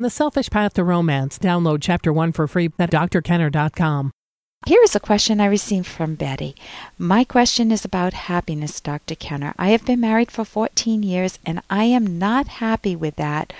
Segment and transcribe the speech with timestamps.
[0.00, 1.40] The Selfish Path to Romance.
[1.40, 4.12] Download Chapter 1 for free at drkenner.com.
[4.64, 6.54] Here is a question I received from Betty.
[6.96, 9.16] My question is about happiness, Dr.
[9.16, 9.54] Kenner.
[9.58, 13.52] I have been married for 14 years and I am not happy with that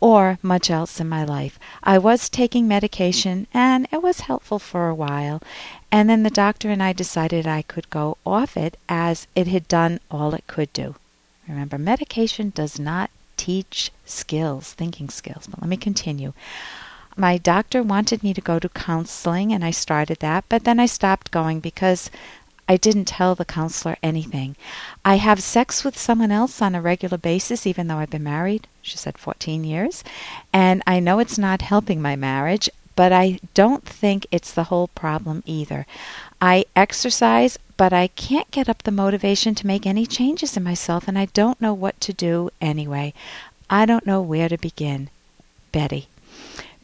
[0.00, 1.58] or much else in my life.
[1.82, 5.42] I was taking medication and it was helpful for a while.
[5.92, 9.68] And then the doctor and I decided I could go off it as it had
[9.68, 10.94] done all it could do.
[11.46, 13.10] Remember, medication does not
[13.44, 15.46] teach skills, thinking skills.
[15.46, 16.32] But let me continue.
[17.14, 20.86] My doctor wanted me to go to counseling, and I started that, but then I
[20.86, 22.10] stopped going because
[22.66, 24.56] I didn't tell the counselor anything.
[25.04, 28.66] I have sex with someone else on a regular basis, even though I've been married,
[28.80, 30.02] she said 14 years,
[30.50, 34.88] and I know it's not helping my marriage, but I don't think it's the whole
[34.88, 35.86] problem either.
[36.40, 41.08] I exercise, but I can't get up the motivation to make any changes in myself,
[41.08, 43.14] and I don't know what to do anyway.
[43.68, 45.08] I don't know where to begin.
[45.72, 46.08] Betty.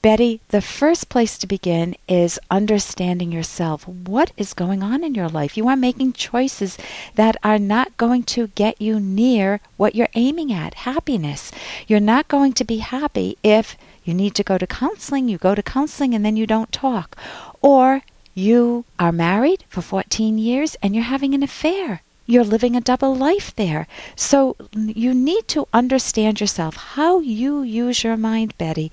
[0.03, 3.87] Betty, the first place to begin is understanding yourself.
[3.87, 5.59] What is going on in your life?
[5.59, 6.79] You are making choices
[7.17, 11.53] that are not going to get you near what you're aiming at happiness.
[11.87, 15.55] You're not going to be happy if you need to go to counseling, you go
[15.55, 17.15] to counseling and then you don't talk.
[17.61, 18.01] Or
[18.35, 22.01] you are married for 14 years and you're having an affair.
[22.25, 23.87] You're living a double life there.
[24.17, 26.77] So you need to understand yourself.
[26.77, 28.91] How you use your mind, Betty,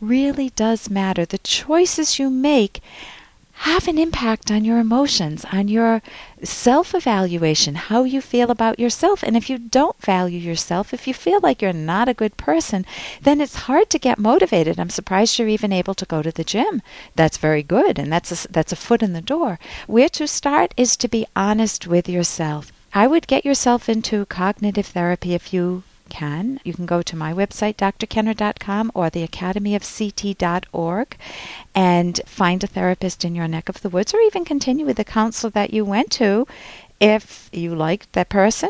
[0.00, 1.24] really does matter.
[1.24, 2.80] The choices you make
[3.64, 6.00] have an impact on your emotions, on your
[6.42, 9.22] self evaluation, how you feel about yourself.
[9.22, 12.86] And if you don't value yourself, if you feel like you're not a good person,
[13.20, 14.80] then it's hard to get motivated.
[14.80, 16.80] I'm surprised you're even able to go to the gym.
[17.16, 19.58] That's very good, and that's a, that's a foot in the door.
[19.86, 22.72] Where to start is to be honest with yourself.
[22.94, 26.60] I would get yourself into cognitive therapy if you can.
[26.64, 31.16] You can go to my website, drkenner.com, or the academyofct.org,
[31.74, 35.04] and find a therapist in your neck of the woods, or even continue with the
[35.04, 36.46] counselor that you went to
[37.00, 38.68] if you liked that person.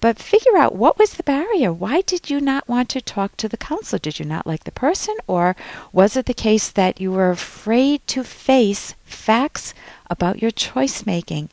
[0.00, 1.72] But figure out what was the barrier.
[1.72, 3.98] Why did you not want to talk to the counselor?
[3.98, 5.16] Did you not like the person?
[5.26, 5.56] Or
[5.92, 9.72] was it the case that you were afraid to face facts
[10.10, 11.48] about your choice making?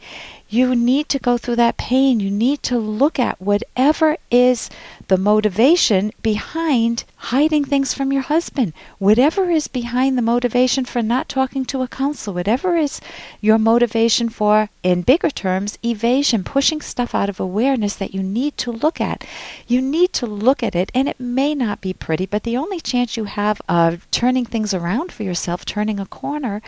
[0.51, 2.19] You need to go through that pain.
[2.19, 4.69] You need to look at whatever is
[5.07, 11.29] the motivation behind hiding things from your husband, whatever is behind the motivation for not
[11.29, 12.99] talking to a counselor, whatever is
[13.39, 18.57] your motivation for, in bigger terms, evasion, pushing stuff out of awareness that you need
[18.57, 19.23] to look at.
[19.67, 22.81] You need to look at it, and it may not be pretty, but the only
[22.81, 26.61] chance you have of turning things around for yourself, turning a corner,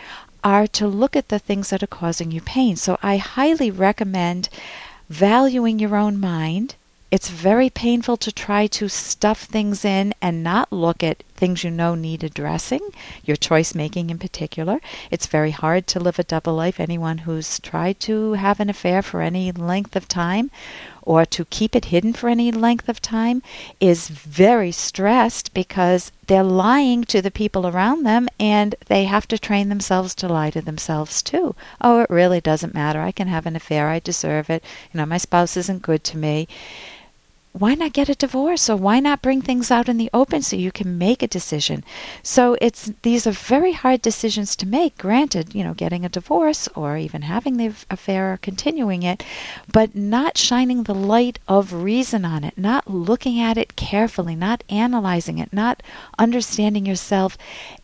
[0.44, 2.76] are to look at the things that are causing you pain.
[2.76, 4.50] So I highly recommend
[5.08, 6.76] valuing your own mind.
[7.10, 11.70] It's very painful to try to stuff things in and not look at things you
[11.70, 12.80] know need addressing,
[13.24, 14.80] your choice making in particular.
[15.10, 16.80] It's very hard to live a double life.
[16.80, 20.50] Anyone who's tried to have an affair for any length of time
[21.04, 23.42] or to keep it hidden for any length of time
[23.78, 29.38] is very stressed because they're lying to the people around them and they have to
[29.38, 31.54] train themselves to lie to themselves too.
[31.80, 33.00] Oh, it really doesn't matter.
[33.00, 33.88] I can have an affair.
[33.88, 34.64] I deserve it.
[34.92, 36.48] You know, my spouse isn't good to me
[37.56, 40.56] why not get a divorce or why not bring things out in the open so
[40.56, 41.84] you can make a decision?
[42.22, 44.98] So it's these are very hard decisions to make.
[44.98, 49.22] Granted you know getting a divorce or even having the affair or continuing it
[49.70, 54.64] but not shining the light of reason on it not looking at it carefully not
[54.68, 55.82] analyzing it not
[56.18, 57.38] understanding yourself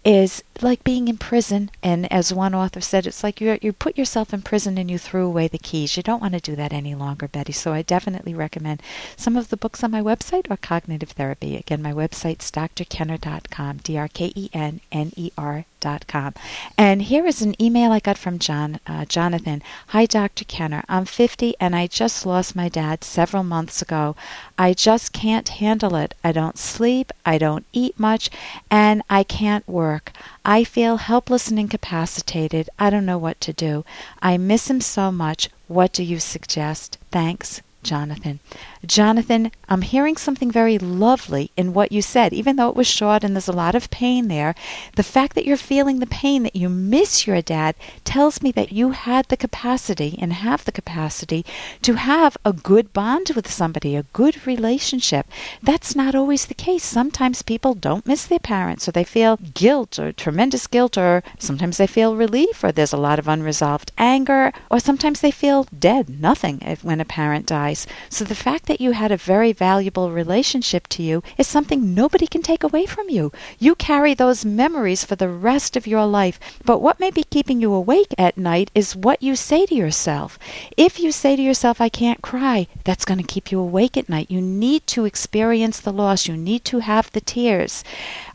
[0.05, 1.71] is like being in prison.
[1.83, 4.99] And as one author said it's like you you put yourself in prison and you
[4.99, 5.97] threw away the keys.
[5.97, 7.53] You don't want to do that any longer betty.
[7.53, 8.83] So i definitely recommend
[9.17, 11.57] some of the books on my website or cognitive therapy.
[11.57, 16.35] Again, my website's drkenner.com, D R K E N N E R.com.
[16.77, 19.63] And here is an email I got from John, uh, Jonathan.
[19.89, 20.45] Hi, Dr.
[20.45, 20.83] Kenner.
[20.89, 24.17] I'm 50 and I just lost my dad several months ago.
[24.59, 26.15] I just can't handle it.
[26.25, 28.31] I don't sleep, I don't eat much,
[28.71, 30.13] and I can't work.
[30.45, 32.71] I feel helpless and incapacitated.
[32.79, 33.85] I don't know what to do.
[34.23, 35.51] I miss him so much.
[35.69, 36.99] What do you suggest?
[37.11, 38.41] Thanks, Jonathan.
[38.85, 43.25] Jonathan, I'm hearing something very lovely in what you said, even though it was short
[43.25, 44.55] and there's a lot of pain there.
[44.97, 47.75] The fact that you're feeling the pain, that you miss your dad,
[48.05, 51.45] tells me that you had the capacity and have the capacity
[51.83, 55.27] to have a good bond with somebody, a good relationship.
[55.63, 56.85] That's not always the case.
[56.85, 61.79] Sometimes people don't miss their parents, or they feel guilt, or tremendous guilt, or sometimes
[61.79, 66.21] they feel relief, or there's a lot of unresolved anger, or sometimes they feel dead,
[66.21, 67.70] nothing if, when a parent dies
[68.09, 72.27] So the fact that you had a very valuable relationship to you is something nobody
[72.27, 73.33] can take away from you.
[73.59, 76.39] You carry those memories for the rest of your life.
[76.65, 80.39] But what may be keeping you awake at night is what you say to yourself.
[80.77, 84.09] If you say to yourself, I can't cry, that's going to keep you awake at
[84.09, 84.31] night.
[84.31, 86.27] You need to experience the loss.
[86.27, 87.85] You need to have the tears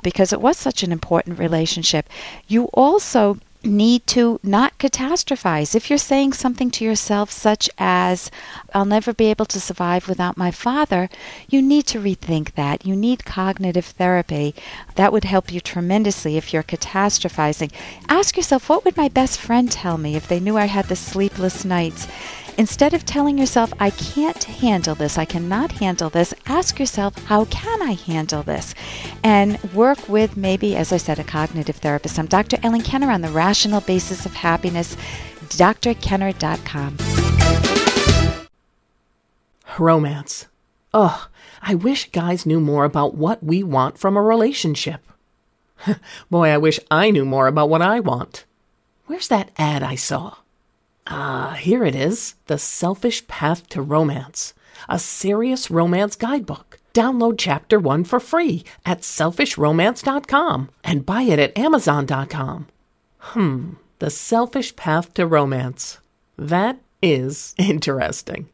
[0.03, 2.09] because it was such an important relationship.
[2.47, 5.75] You also need to not catastrophize.
[5.75, 8.31] If you're saying something to yourself, such as,
[8.73, 11.09] I'll never be able to survive without my father,
[11.49, 12.85] you need to rethink that.
[12.85, 14.55] You need cognitive therapy.
[14.95, 17.71] That would help you tremendously if you're catastrophizing.
[18.07, 20.95] Ask yourself, what would my best friend tell me if they knew I had the
[20.95, 22.07] sleepless nights?
[22.57, 27.45] Instead of telling yourself, I can't handle this, I cannot handle this, ask yourself, how
[27.45, 28.73] can I handle this?
[29.23, 32.17] And work with maybe, as I said, a cognitive therapist.
[32.17, 32.57] I'm Dr.
[32.63, 34.95] Ellen Kenner on the rational basis of happiness,
[35.49, 36.97] drkenner.com.
[39.77, 40.47] Romance.
[40.93, 41.27] Ugh,
[41.61, 45.01] I wish guys knew more about what we want from a relationship.
[46.31, 48.45] Boy, I wish I knew more about what I want.
[49.07, 50.35] Where's that ad I saw?
[51.07, 54.53] Ah, here it is The Selfish Path to Romance,
[54.89, 56.79] a serious romance guidebook.
[56.93, 62.67] Download chapter one for free at selfishromance.com and buy it at amazon.com.
[63.19, 63.69] Hmm,
[63.99, 65.99] The Selfish Path to Romance.
[66.37, 68.49] That is interesting.